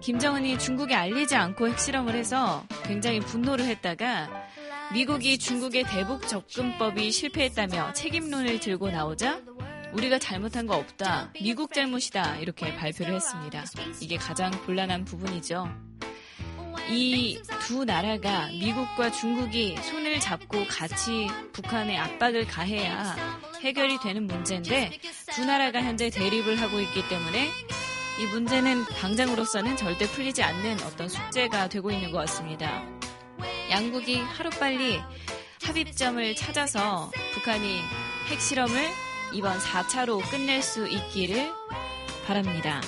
김정은이 0.00 0.58
중국에 0.60 0.94
알리지 0.94 1.34
않고 1.34 1.68
핵실험을 1.68 2.14
해서 2.14 2.62
굉장히 2.84 3.18
분노를 3.18 3.64
했다가 3.64 4.45
미국이 4.92 5.38
중국의 5.38 5.84
대북 5.84 6.26
접근법이 6.28 7.10
실패했다며 7.10 7.92
책임론을 7.92 8.60
들고 8.60 8.90
나오자 8.90 9.40
우리가 9.92 10.18
잘못한 10.18 10.66
거 10.66 10.76
없다. 10.76 11.32
미국 11.40 11.72
잘못이다. 11.72 12.36
이렇게 12.36 12.74
발표를 12.74 13.14
했습니다. 13.14 13.64
이게 14.00 14.16
가장 14.16 14.50
곤란한 14.64 15.04
부분이죠. 15.04 15.68
이 16.90 17.40
두 17.66 17.84
나라가 17.84 18.46
미국과 18.48 19.10
중국이 19.10 19.76
손을 19.82 20.20
잡고 20.20 20.66
같이 20.68 21.26
북한에 21.52 21.96
압박을 21.98 22.46
가해야 22.46 23.16
해결이 23.60 23.98
되는 23.98 24.24
문제인데 24.26 24.92
두 25.34 25.44
나라가 25.44 25.82
현재 25.82 26.10
대립을 26.10 26.60
하고 26.60 26.78
있기 26.78 27.08
때문에 27.08 27.48
이 28.20 28.26
문제는 28.32 28.84
당장으로서는 28.84 29.76
절대 29.76 30.06
풀리지 30.06 30.44
않는 30.44 30.80
어떤 30.82 31.08
숙제가 31.08 31.68
되고 31.68 31.90
있는 31.90 32.12
것 32.12 32.18
같습니다. 32.18 32.84
양국이 33.70 34.18
하루빨리 34.20 35.00
합의점을 35.64 36.34
찾아서 36.36 37.10
북한이 37.34 37.80
핵실험을 38.30 38.88
이번 39.32 39.58
4차로 39.58 40.28
끝낼 40.30 40.62
수 40.62 40.86
있기를 40.86 41.52
바랍니다. 42.26 42.80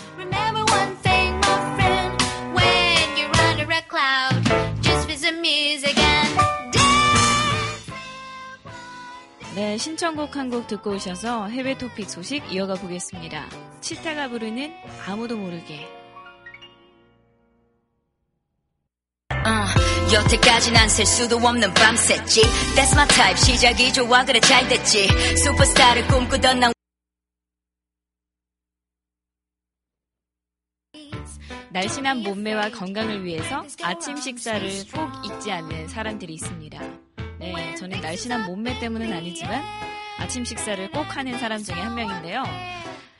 네, 9.54 9.76
신청곡 9.76 10.36
한 10.36 10.50
곡 10.50 10.68
듣고 10.68 10.92
오셔서 10.92 11.48
해외 11.48 11.76
토픽 11.76 12.08
소식 12.08 12.52
이어가 12.52 12.74
보겠습니다. 12.74 13.46
치타가 13.80 14.28
부르는 14.28 14.72
아무도 15.06 15.36
모르게. 15.36 15.97
여태까지 20.12 20.72
난셀 20.72 21.04
수도 21.04 21.36
없는 21.36 21.74
밤새지 21.74 22.40
That's 22.74 22.94
my 22.94 23.06
type 23.08 23.36
시작이 23.36 23.92
좋아 23.92 24.24
그래 24.24 24.40
잘 24.40 24.66
됐지 24.66 25.06
슈퍼스타를 25.36 26.06
꿈꾸던 26.06 26.60
난 26.60 26.72
날씬한 31.70 32.22
몸매와 32.22 32.70
건강을 32.70 33.24
위해서 33.24 33.62
아침 33.82 34.16
식사를 34.16 34.68
꼭 34.92 35.10
잊지 35.26 35.52
않는 35.52 35.88
사람들이 35.88 36.32
있습니다. 36.34 36.80
네, 37.38 37.74
저는 37.74 38.00
날씬한 38.00 38.46
몸매 38.46 38.78
때문은 38.80 39.12
아니지만 39.12 39.62
아침 40.18 40.44
식사를 40.44 40.90
꼭 40.90 41.16
하는 41.16 41.38
사람 41.38 41.62
중에 41.62 41.76
한 41.76 41.94
명인데요. 41.94 42.42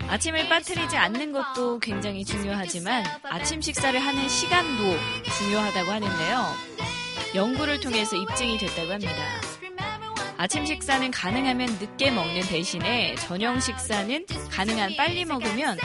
아침을 0.09 0.48
빠뜨리지 0.48 0.96
않는 0.96 1.33
것도 1.33 1.79
굉장히 1.81 2.24
중요하지만 2.24 3.05
아침 3.24 3.61
식사를 3.61 4.01
하는 4.01 4.29
시간도 4.29 4.83
중요하다고 5.38 5.92
하는데요. 5.92 6.78
연구를 7.35 7.81
통해서 7.81 8.17
입증이 8.17 8.59
됐다고 8.59 8.93
합니다. 8.93 9.12
아침 10.37 10.64
식사는 10.64 11.11
가능하면 11.11 11.69
늦게 11.81 12.11
먹는 12.11 12.43
대신에 12.43 13.14
저녁 13.17 13.61
식사는 13.61 14.25
가능한 14.51 14.95
빨리 14.97 15.25
먹으면 15.25 15.77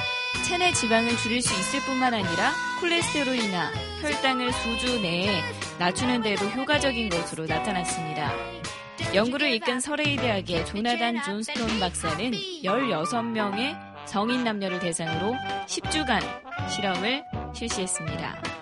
체내 0.48 0.72
지방을 0.74 1.18
줄일 1.18 1.42
수 1.42 1.54
있을 1.54 1.80
뿐만 1.82 2.14
아니라 2.14 2.52
콜레스테롤이나 2.80 3.72
혈당을 4.02 4.54
수주 4.54 5.02
내에 5.02 5.42
낮추는 5.80 6.22
데도 6.22 6.46
효과적인 6.46 7.10
것으로 7.10 7.46
나타났습니다. 7.46 8.32
연구를 9.16 9.52
이끈 9.54 9.80
서레이 9.80 10.18
대학의 10.18 10.66
조나단 10.66 11.24
존스톤 11.24 11.80
박사는 11.80 12.32
16명의 12.64 13.76
성인 14.06 14.44
남녀를 14.44 14.80
대상으로 14.80 15.36
10주간 15.66 16.22
실험을 16.70 17.24
실시했습니다. 17.54 18.53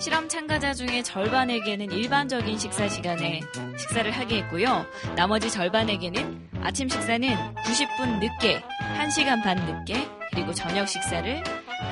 실험 0.00 0.30
참가자 0.30 0.72
중에 0.72 1.02
절반에게는 1.02 1.92
일반적인 1.92 2.58
식사 2.58 2.88
시간에 2.88 3.42
식사를 3.76 4.10
하게 4.10 4.38
했고요. 4.38 4.86
나머지 5.14 5.50
절반에게는 5.50 6.48
아침 6.62 6.88
식사는 6.88 7.28
90분 7.28 8.18
늦게, 8.18 8.62
1시간 8.98 9.42
반 9.42 9.56
늦게, 9.58 10.08
그리고 10.30 10.54
저녁 10.54 10.88
식사를 10.88 11.42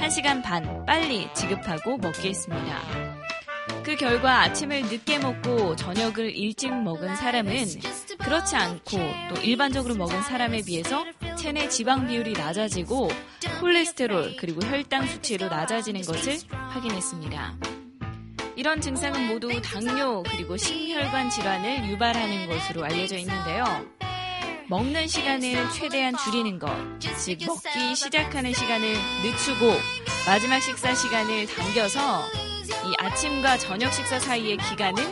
1시간 0.01 0.43
반 0.43 0.87
빨리 0.87 1.29
지급하고 1.35 1.99
먹게 1.99 2.31
했습니다. 2.31 2.81
그 3.85 3.95
결과 3.95 4.41
아침을 4.41 4.83
늦게 4.85 5.19
먹고 5.19 5.77
저녁을 5.77 6.35
일찍 6.35 6.73
먹은 6.75 7.15
사람은 7.15 7.67
그렇지 8.21 8.57
않고 8.57 8.99
또 9.35 9.41
일반적으로 9.43 9.95
먹은 9.95 10.23
사람에 10.23 10.63
비해서 10.63 11.05
체내 11.37 11.69
지방 11.69 12.07
비율이 12.07 12.33
낮아지고 12.33 13.11
콜레스테롤 13.61 14.37
그리고 14.39 14.63
혈당 14.63 15.07
수치도 15.07 15.49
낮아지는 15.49 16.01
것을 16.03 16.39
확인했습니다. 16.51 17.78
이런 18.59 18.81
증상은 18.81 19.29
모두 19.29 19.49
당뇨 19.63 20.25
그리고 20.25 20.57
심혈관 20.57 21.31
질환을 21.31 21.89
유발하는 21.91 22.49
것으로 22.49 22.83
알려져 22.83 23.17
있는데요. 23.19 23.65
먹는 24.67 25.07
시간을 25.07 25.71
최대한 25.71 26.17
줄이는 26.17 26.59
것, 26.59 26.69
즉 26.99 27.39
먹기 27.47 27.95
시작하는 27.95 28.53
시간을 28.53 28.95
늦추고 29.23 29.73
마지막 30.27 30.59
식사 30.59 30.93
시간을 30.93 31.47
당겨서 31.47 32.25
이 32.89 32.95
아침과 32.99 33.59
저녁 33.59 33.93
식사 33.95 34.19
사이의 34.19 34.57
기간을 34.57 35.05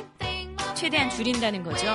최대한 0.75 1.09
줄인다는 1.09 1.63
거죠. 1.63 1.87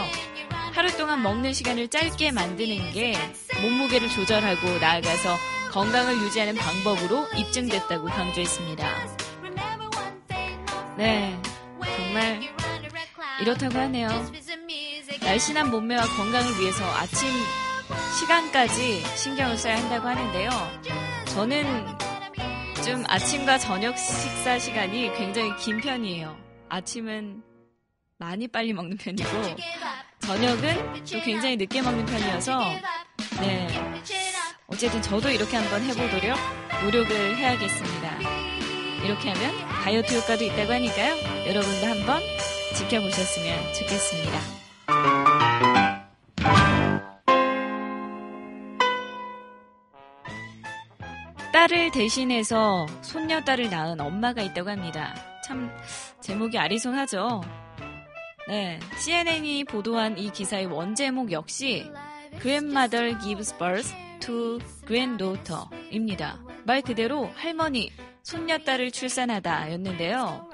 하루 0.74 0.90
동안 0.96 1.22
먹는 1.22 1.52
시간을 1.52 1.90
짧게 1.90 2.32
만드는 2.32 2.94
게 2.94 3.14
몸무게를 3.62 4.08
조절하고 4.08 4.80
나아가서 4.80 5.36
건강을 5.74 6.16
유지하는 6.16 6.56
방법으로 6.56 7.28
입증됐다고 7.36 8.06
강조했습니다. 8.06 9.21
네, 10.98 11.40
정말 11.98 12.42
이렇다고 13.42 13.78
하네요. 13.80 14.08
날씬한 15.22 15.72
몸매와 15.72 16.04
건강을 16.04 16.60
위해서 16.60 16.84
아침 16.96 17.30
시간까지 18.20 19.02
신경을 19.16 19.58
써야 19.58 19.78
한다고 19.78 20.08
하는데요. 20.08 20.50
저는 21.34 21.86
좀 22.84 23.04
아침과 23.08 23.58
저녁 23.60 23.98
식사 23.98 24.60
시간이 24.60 25.14
굉장히 25.14 25.56
긴 25.58 25.80
편이에요. 25.80 26.38
아침은 26.70 27.42
많이 28.18 28.48
빨리 28.48 28.74
먹는 28.74 28.98
편이고, 28.98 29.30
저녁은 30.20 31.04
또 31.12 31.22
굉장히 31.22 31.58
늦게 31.58 31.82
먹는 31.82 32.06
편이어서, 32.06 32.60
네. 33.40 33.68
어쨌든 34.68 35.02
저도 35.02 35.30
이렇게 35.30 35.58
한번 35.58 35.82
해보도록 35.84 36.40
노력을 36.84 37.38
해야겠습니다. 37.38 38.20
이렇게 39.04 39.30
하면 39.32 39.71
다이어트 39.84 40.16
효과도 40.16 40.44
있다고 40.44 40.74
하니까요. 40.74 41.16
여러분도 41.48 41.88
한번 41.88 42.22
지켜보셨으면 42.76 43.74
좋겠습니다. 43.74 44.40
딸을 51.52 51.92
대신해서 51.92 52.86
손녀딸을 53.02 53.70
낳은 53.70 54.00
엄마가 54.00 54.42
있다고 54.44 54.70
합니다. 54.70 55.16
참 55.44 55.70
제목이 56.22 56.58
아리송하죠. 56.58 57.42
네, 58.48 58.80
CNN이 58.98 59.66
보도한 59.66 60.18
이 60.18 60.32
기사의 60.32 60.68
원제목 60.68 61.32
역시 61.32 61.92
Grandmother 62.40 63.18
gives 63.20 63.56
birth 63.58 63.94
to 64.20 64.60
granddaughter입니다. 64.88 66.51
말 66.64 66.82
그대로 66.82 67.26
할머니, 67.36 67.92
손녀딸을 68.24 68.92
출산하다였는데요. 68.92 70.50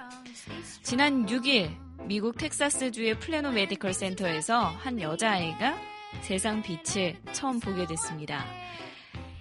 지난 0.84 1.26
6일 1.26 1.76
미국 2.06 2.38
텍사스주의 2.38 3.20
플래노 3.20 3.52
메디컬 3.52 3.94
센터에서 3.94 4.60
한 4.60 5.02
여자아이가 5.02 5.78
세상 6.22 6.64
빛을 6.64 7.18
처음 7.34 7.60
보게 7.60 7.86
됐습니다. 7.86 8.46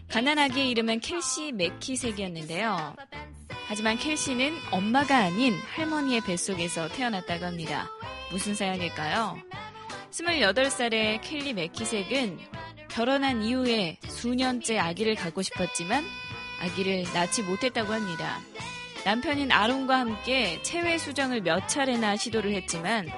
갓난아기 0.08 0.66
이름은 0.70 1.00
켈시 1.00 1.52
맥키색이었는데요. 1.52 2.96
하지만 3.68 3.96
켈시는 3.96 4.54
엄마가 4.72 5.16
아닌 5.16 5.54
할머니의 5.74 6.20
뱃속에서 6.22 6.88
태어났다고 6.88 7.44
합니다. 7.44 7.88
무슨 8.32 8.54
사연일까요? 8.54 9.38
28살의 10.10 11.20
켈리 11.22 11.52
맥키색은 11.52 12.38
결혼한 12.88 13.42
이후에 13.42 13.98
수년째 14.08 14.78
아기를 14.78 15.16
갖고 15.16 15.42
싶었지만 15.42 16.04
아기를 16.60 17.04
낳지 17.12 17.42
못했다고 17.42 17.92
합니다. 17.92 18.38
남편인 19.04 19.52
아론과 19.52 19.98
함께 19.98 20.60
체외 20.62 20.98
수정을 20.98 21.42
몇 21.42 21.68
차례나 21.68 22.16
시도를 22.16 22.52
했지만 22.54 23.08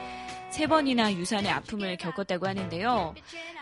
세 0.51 0.67
번이나 0.67 1.13
유산의 1.13 1.51
아픔을 1.51 1.97
겪었다고 1.97 2.47
하는데요. 2.47 3.15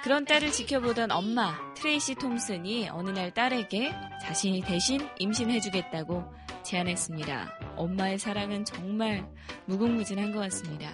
그런 0.03 0.25
딸을 0.25 0.53
지켜보던 0.53 1.11
엄마 1.11 1.57
트레이시 1.75 2.15
톰슨이 2.17 2.89
어느 2.91 3.11
날 3.11 3.33
딸에게 3.33 3.93
자신이 4.23 4.63
대신 4.63 5.07
임신해주겠다고 5.19 6.25
제안했습니다. 6.63 7.59
엄마의 7.77 8.19
사랑은 8.19 8.65
정말 8.65 9.29
무궁무진한 9.67 10.33
것 10.33 10.41
같습니다. 10.41 10.91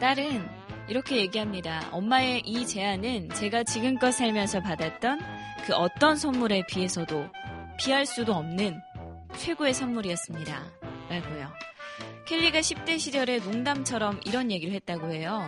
딸은 0.00 0.46
이렇게 0.88 1.16
얘기합니다. 1.16 1.88
엄마의 1.92 2.40
이 2.44 2.66
제안은 2.66 3.30
제가 3.30 3.64
지금껏 3.64 4.10
살면서 4.10 4.60
받았던 4.60 5.20
그 5.66 5.74
어떤 5.74 6.16
선물에 6.16 6.64
비해서도 6.66 7.26
비할 7.78 8.06
수도 8.06 8.34
없는 8.34 8.80
최고의 9.36 9.74
선물이었습니다. 9.74 10.62
라고요. 11.08 11.52
켈리가 12.26 12.60
10대 12.60 12.98
시절에 12.98 13.38
농담처럼 13.38 14.20
이런 14.24 14.50
얘기를 14.50 14.74
했다고 14.74 15.12
해요. 15.12 15.46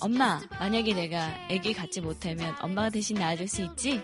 엄마, 0.00 0.40
만약에 0.58 0.94
내가 0.94 1.26
아기 1.50 1.74
갖지 1.74 2.00
못하면 2.00 2.54
엄마가 2.60 2.90
대신 2.90 3.18
낳아줄 3.18 3.46
수 3.46 3.62
있지? 3.62 4.02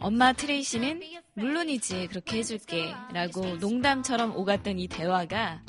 엄마 0.00 0.32
트레이시는 0.32 1.00
물론이지 1.34 2.08
그렇게 2.08 2.38
해줄게 2.38 2.92
라고 3.12 3.56
농담처럼 3.56 4.36
오갔던 4.36 4.80
이 4.80 4.88
대화가 4.88 5.62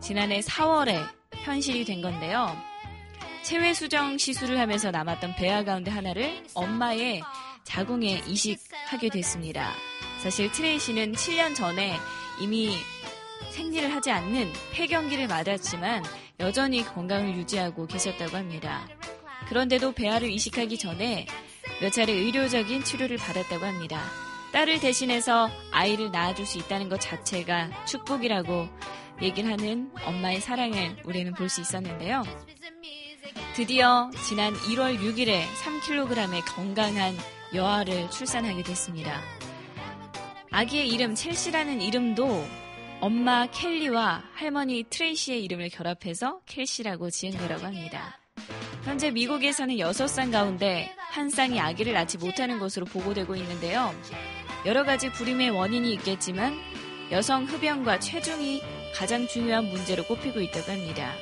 지난해 0.00 0.40
4월에 0.40 1.02
현실이 1.32 1.84
된 1.86 2.02
건데요. 2.02 2.54
체외 3.42 3.72
수정 3.72 4.18
시술을 4.18 4.60
하면서 4.60 4.90
남았던 4.90 5.36
배아 5.36 5.64
가운데 5.64 5.90
하나를 5.90 6.44
엄마의 6.54 7.22
자궁에 7.64 8.22
이식하게 8.26 9.08
됐습니다. 9.08 9.72
사실 10.22 10.52
트레이시는 10.52 11.12
7년 11.12 11.54
전에 11.54 11.96
이미 12.40 12.76
생리를 13.50 13.92
하지 13.94 14.10
않는 14.10 14.52
폐경기를 14.72 15.26
맞았지만 15.28 16.04
여전히 16.40 16.84
건강을 16.84 17.36
유지하고 17.36 17.86
계셨다고 17.86 18.36
합니다. 18.36 18.86
그런데도 19.48 19.92
배아를 19.92 20.30
이식하기 20.30 20.78
전에 20.78 21.26
몇 21.80 21.90
차례 21.92 22.12
의료적인 22.12 22.84
치료를 22.84 23.16
받았다고 23.16 23.64
합니다. 23.64 24.02
딸을 24.52 24.80
대신해서 24.80 25.48
아이를 25.72 26.10
낳아줄 26.10 26.44
수 26.44 26.58
있다는 26.58 26.88
것 26.88 27.00
자체가 27.00 27.84
축복이라고 27.86 28.68
얘기를 29.22 29.50
하는 29.50 29.90
엄마의 30.04 30.40
사랑을 30.40 30.96
우리는 31.04 31.32
볼 31.34 31.48
수 31.48 31.60
있었는데요. 31.60 32.22
드디어 33.54 34.10
지난 34.26 34.54
1월 34.54 34.98
6일에 34.98 35.42
3kg의 35.62 36.42
건강한 36.54 37.16
여아를 37.54 38.10
출산하게 38.10 38.62
됐습니다. 38.62 39.20
아기의 40.50 40.88
이름 40.88 41.14
첼시라는 41.14 41.80
이름도 41.80 42.44
엄마 43.00 43.46
켈리와 43.46 44.24
할머니 44.34 44.84
트레이시의 44.90 45.44
이름을 45.44 45.68
결합해서 45.70 46.40
켈시라고 46.46 47.08
지은 47.08 47.38
거라고 47.38 47.66
합니다. 47.66 48.18
현재 48.84 49.10
미국에서는 49.10 49.76
6쌍 49.76 50.32
가운데 50.32 50.94
한 50.98 51.30
쌍이 51.30 51.60
아기를 51.60 51.92
낳지 51.92 52.18
못하는 52.18 52.58
것으로 52.58 52.84
보고되고 52.86 53.36
있는데요. 53.36 53.94
여러 54.66 54.84
가지 54.84 55.10
불임의 55.12 55.50
원인이 55.50 55.92
있겠지만 55.94 56.58
여성 57.12 57.44
흡연과 57.44 58.00
체중이 58.00 58.62
가장 58.94 59.26
중요한 59.28 59.66
문제로 59.66 60.02
꼽히고 60.04 60.40
있다고 60.40 60.72
합니다. 60.72 61.12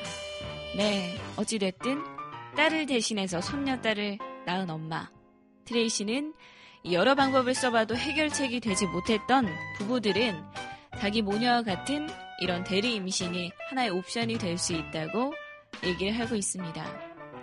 네, 0.76 1.16
어찌됐든 1.36 2.02
딸을 2.56 2.86
대신해서 2.86 3.40
손녀딸을 3.40 4.18
낳은 4.46 4.70
엄마. 4.70 5.10
트레이시는 5.66 6.32
여러 6.90 7.14
방법을 7.14 7.54
써봐도 7.54 7.96
해결책이 7.96 8.60
되지 8.60 8.86
못했던 8.86 9.46
부부들은 9.76 10.42
자기 11.00 11.22
모녀와 11.22 11.62
같은 11.62 12.08
이런 12.40 12.64
대리 12.64 12.94
임신이 12.94 13.52
하나의 13.68 13.90
옵션이 13.90 14.38
될 14.38 14.58
수 14.58 14.72
있다고 14.74 15.34
얘기를 15.84 16.18
하고 16.18 16.34
있습니다. 16.34 16.84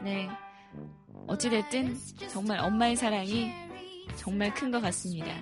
네. 0.03 0.29
어찌됐든 1.27 1.97
정말 2.29 2.59
엄마의 2.59 2.95
사랑이 2.95 3.51
정말 4.15 4.53
큰 4.53 4.71
것 4.71 4.81
같습니다. 4.81 5.33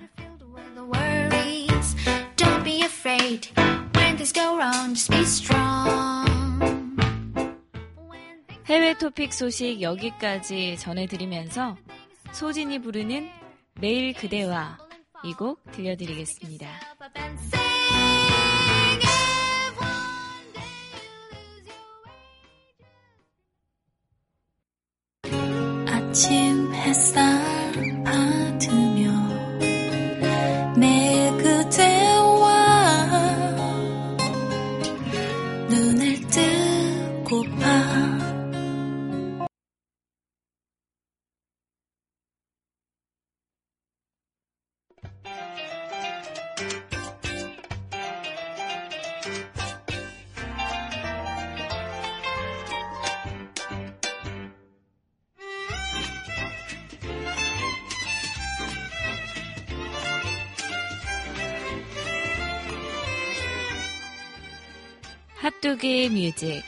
해외 8.66 8.96
토픽 8.96 9.32
소식 9.34 9.82
여기까지 9.82 10.76
전해드리면서 10.78 11.76
소진이 12.32 12.80
부르는 12.80 13.28
매일 13.80 14.14
그대와 14.14 14.78
이 15.24 15.32
곡 15.34 15.70
들려드리겠습니다. 15.72 16.68
아침 25.88 26.72
햇살 26.74 27.53
핫도그 65.84 66.08
music 66.08 66.62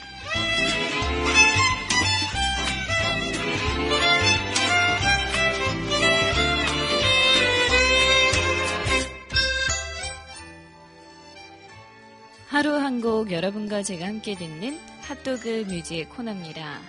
하루 12.48 12.76
한 12.76 13.00
곡 13.00 13.32
여러분과 13.32 13.82
제가 13.82 14.06
함께 14.06 14.34
듣는 14.34 14.78
핫도그 15.00 15.64
music 15.66 16.10
코너입니다. 16.10 16.80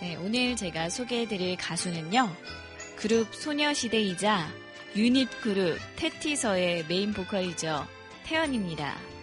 네, 0.00 0.14
오늘 0.16 0.54
제가 0.54 0.90
소개해드릴 0.90 1.56
가수는요. 1.56 2.30
그룹 2.94 3.34
소녀시대이자 3.34 4.48
유닛 4.94 5.28
그룹 5.40 5.76
테티서의 5.96 6.84
메인 6.88 7.12
보컬이죠. 7.12 7.84
태연입니다. 8.24 9.15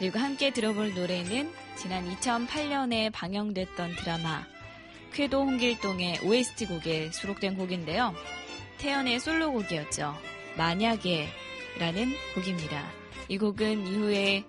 그리고 0.00 0.18
함께 0.18 0.50
들어볼 0.50 0.94
노래는 0.94 1.52
지난 1.76 2.08
2008년에 2.08 3.12
방영됐던 3.12 3.96
드라마 3.96 4.46
쾌도 5.12 5.42
홍길동의 5.42 6.20
OST 6.24 6.66
곡에 6.66 7.10
수록된 7.10 7.54
곡인데요. 7.58 8.14
태연의 8.78 9.20
솔로곡이었죠. 9.20 10.16
만약에 10.56 11.28
라는 11.78 12.14
곡입니다. 12.34 12.90
이 13.28 13.36
곡은 13.36 13.86
이후에 13.86 14.44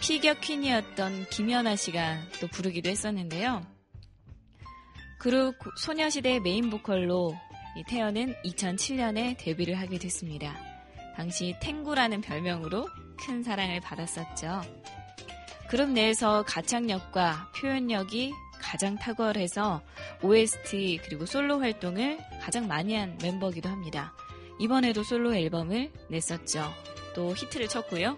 피겨 0.00 0.32
퀸이었던 0.32 1.26
김연아 1.28 1.76
씨가 1.76 2.20
또 2.40 2.48
부르기도 2.48 2.88
했었는데요. 2.88 3.62
그룹 5.18 5.54
소녀시대 5.76 6.40
메인 6.40 6.70
보컬로 6.70 7.36
이 7.76 7.84
태연은 7.86 8.34
2007년에 8.42 9.36
데뷔를 9.36 9.74
하게 9.74 9.98
됐습니다. 9.98 10.56
당시 11.14 11.54
탱구라는 11.60 12.22
별명으로 12.22 12.88
큰 13.16 13.42
사랑을 13.42 13.80
받았었죠. 13.80 14.62
그룹 15.68 15.90
내에서 15.90 16.44
가창력과 16.44 17.52
표현력이 17.56 18.32
가장 18.60 18.96
탁월해서 18.96 19.82
OST 20.22 21.00
그리고 21.04 21.26
솔로 21.26 21.60
활동을 21.60 22.18
가장 22.40 22.66
많이 22.66 22.94
한 22.94 23.18
멤버기도 23.22 23.68
합니다. 23.68 24.14
이번에도 24.58 25.02
솔로 25.02 25.34
앨범을 25.34 25.92
냈었죠. 26.08 26.72
또 27.14 27.34
히트를 27.34 27.68
쳤고요. 27.68 28.16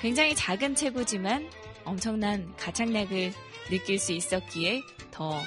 굉장히 0.00 0.34
작은 0.34 0.74
체구지만 0.74 1.48
엄청난 1.84 2.54
가창력을 2.56 3.32
느낄 3.70 3.98
수 3.98 4.12
있었기에 4.12 4.82
더 5.10 5.40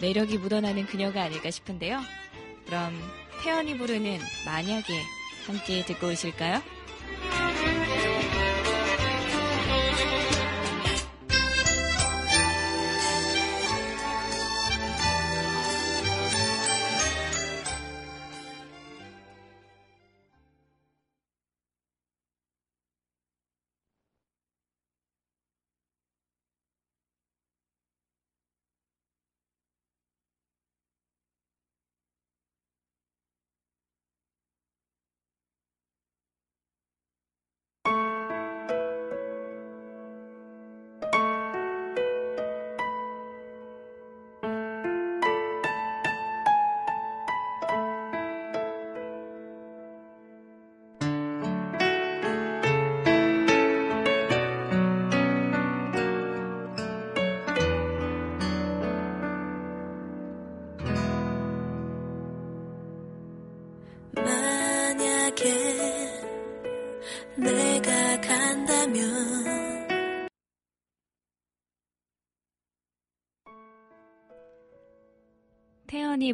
매력이 0.00 0.38
묻어나는 0.38 0.86
그녀가 0.86 1.22
아닐까 1.22 1.50
싶은데요. 1.50 2.00
그럼 2.66 2.92
태연이 3.42 3.76
부르는 3.76 4.18
만약에 4.44 5.00
함께 5.46 5.84
듣고 5.84 6.08
오실까요? 6.08 6.62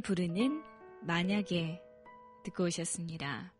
부르는 0.00 0.62
만약에 1.02 1.80
듣고 2.44 2.64
오셨습니다. 2.64 3.52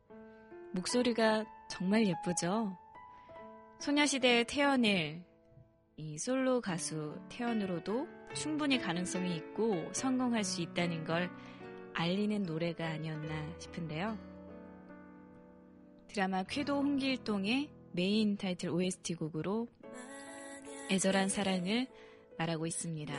목소리가 0.72 1.44
정말 1.70 2.06
예쁘죠? 2.06 2.76
소녀시대의 3.80 4.44
태연을 4.46 5.22
이 5.96 6.18
솔로 6.18 6.60
가수 6.60 7.20
태연으로도 7.28 8.06
충분히 8.34 8.78
가능성이 8.78 9.36
있고 9.36 9.92
성공할 9.92 10.44
수 10.44 10.62
있다는 10.62 11.04
걸 11.04 11.30
알리는 11.94 12.42
노래가 12.42 12.86
아니었나 12.86 13.58
싶은데요. 13.58 14.18
드라마 16.08 16.42
쾌도 16.44 16.76
홍길동의 16.76 17.70
메인 17.92 18.36
타이틀 18.36 18.70
OST 18.70 19.14
곡으로 19.14 19.68
애절한 20.90 21.28
사랑을 21.28 21.86
말하고 22.38 22.66
있습니다. 22.66 23.12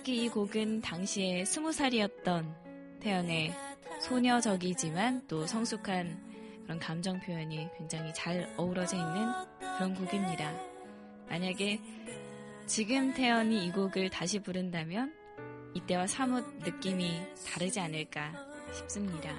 특히 0.00 0.24
이 0.24 0.28
곡은 0.30 0.80
당시에 0.80 1.44
스무 1.44 1.72
살이었던 1.72 2.54
태연의 3.00 3.54
소녀적이지만 4.00 5.26
또 5.28 5.46
성숙한 5.46 6.62
그런 6.62 6.78
감정 6.78 7.20
표현이 7.20 7.68
굉장히 7.76 8.10
잘 8.14 8.50
어우러져 8.56 8.96
있는 8.96 9.30
그런 9.58 9.94
곡입니다. 9.94 10.54
만약에 11.28 11.82
지금 12.64 13.12
태연이 13.12 13.66
이 13.66 13.70
곡을 13.72 14.08
다시 14.08 14.38
부른다면 14.38 15.14
이때와 15.74 16.06
사뭇 16.06 16.46
느낌이 16.60 17.20
다르지 17.46 17.78
않을까 17.78 18.32
싶습니다. 18.72 19.36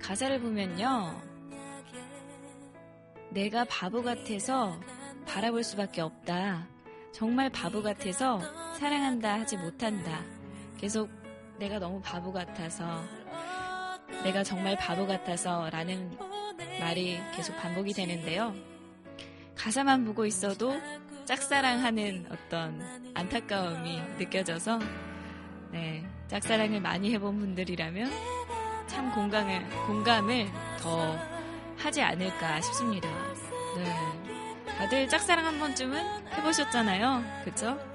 가사를 0.00 0.40
보면요. 0.40 1.22
내가 3.30 3.64
바보 3.66 4.02
같아서 4.02 4.80
바라볼 5.28 5.62
수밖에 5.62 6.00
없다. 6.00 6.66
정말 7.12 7.48
바보 7.48 7.80
같아서 7.80 8.63
사랑한다 8.74 9.40
하지 9.40 9.56
못한다. 9.56 10.20
계속 10.78 11.10
내가 11.58 11.78
너무 11.78 12.00
바보 12.02 12.32
같아서 12.32 13.02
내가 14.22 14.42
정말 14.42 14.76
바보 14.76 15.06
같아서 15.06 15.70
라는 15.70 16.16
말이 16.80 17.18
계속 17.34 17.56
반복이 17.56 17.92
되는데요. 17.92 18.54
가사만 19.54 20.04
보고 20.04 20.26
있어도 20.26 20.74
짝사랑하는 21.24 22.26
어떤 22.30 22.82
안타까움이 23.14 24.00
느껴져서 24.18 24.78
네, 25.70 26.04
짝사랑을 26.28 26.80
많이 26.80 27.12
해본 27.14 27.38
분들이라면 27.38 28.10
참 28.86 29.12
공감을, 29.12 29.68
공감을 29.86 30.46
더 30.80 31.16
하지 31.76 32.02
않을까 32.02 32.60
싶습니다. 32.60 33.08
네. 33.76 34.64
다들 34.76 35.08
짝사랑 35.08 35.46
한 35.46 35.58
번쯤은 35.58 36.32
해보셨잖아요. 36.36 37.22
그쵸? 37.44 37.93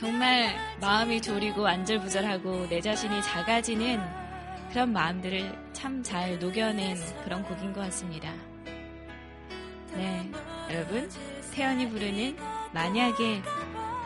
정말 0.00 0.56
마음이 0.80 1.20
졸이고 1.20 1.66
안절부절하고 1.66 2.68
내 2.70 2.80
자신이 2.80 3.22
작아지는 3.22 4.00
그런 4.70 4.92
마음들을 4.92 5.70
참 5.74 6.02
잘 6.02 6.38
녹여낸 6.38 6.96
그런 7.24 7.42
곡인 7.42 7.72
것 7.74 7.80
같습니다. 7.82 8.32
네, 9.92 10.30
여러분 10.70 11.10
태연이 11.52 11.88
부르는 11.88 12.36
만약에 12.72 13.42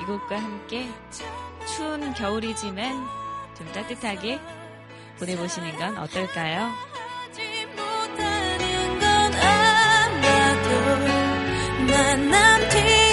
이 0.00 0.04
곡과 0.04 0.36
함께 0.36 0.88
추운 1.66 2.12
겨울이지만 2.14 3.06
좀 3.56 3.72
따뜻하게 3.72 4.40
보내보시는 5.18 5.76
건 5.76 5.96
어떨까요? 5.98 6.72
만남 11.88 12.68
뒤 12.70 13.03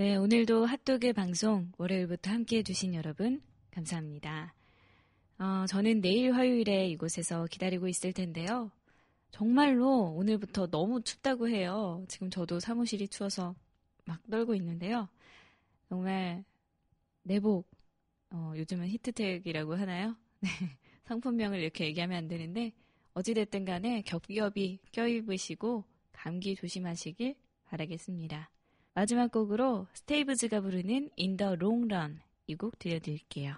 네, 0.00 0.16
오늘도 0.16 0.64
핫도그 0.64 1.12
방송 1.12 1.70
월요일부터 1.76 2.30
함께 2.30 2.56
해주신 2.56 2.94
여러분, 2.94 3.42
감사합니다. 3.70 4.54
어, 5.38 5.66
저는 5.68 6.00
내일 6.00 6.32
화요일에 6.32 6.88
이곳에서 6.88 7.44
기다리고 7.50 7.86
있을 7.86 8.14
텐데요. 8.14 8.70
정말로 9.30 10.04
오늘부터 10.14 10.68
너무 10.68 11.02
춥다고 11.02 11.50
해요. 11.50 12.02
지금 12.08 12.30
저도 12.30 12.60
사무실이 12.60 13.08
추워서 13.08 13.54
막 14.06 14.22
떨고 14.30 14.54
있는데요. 14.54 15.06
정말 15.90 16.44
내복, 17.22 17.68
어, 18.30 18.54
요즘은 18.56 18.88
히트텍이라고 18.88 19.74
하나요? 19.74 20.16
네, 20.40 20.48
상품명을 21.04 21.60
이렇게 21.60 21.84
얘기하면 21.84 22.16
안 22.16 22.26
되는데, 22.26 22.72
어찌됐든 23.12 23.66
간에 23.66 24.00
겹겹이 24.00 24.78
껴입으시고 24.92 25.84
감기 26.12 26.56
조심하시길 26.56 27.34
바라겠습니다. 27.66 28.49
마지막 28.94 29.30
곡으로 29.30 29.86
스테이브즈가 29.94 30.60
부르는 30.60 31.10
In 31.18 31.36
the 31.36 31.54
Long 31.54 31.92
Run 31.92 32.20
이 32.46 32.56
곡 32.56 32.78
들려드릴게요. 32.78 33.54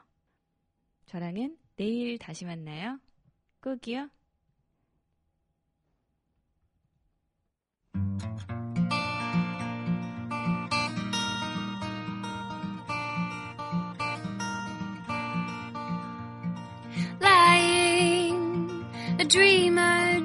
저랑은 1.07 1.57
내일 1.77 2.19
다시 2.19 2.45
만나요. 2.45 2.99
꼭이요. 3.63 4.09
lying, 17.21 18.85
a 19.19 19.25
dreamer 19.25 20.21